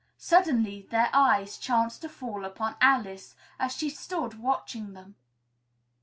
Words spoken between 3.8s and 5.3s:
stood watching them.